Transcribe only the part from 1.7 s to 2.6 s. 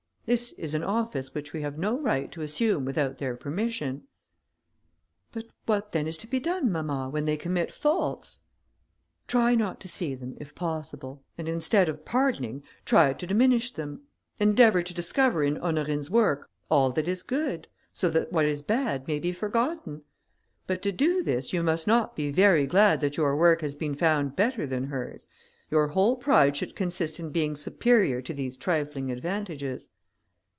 no right to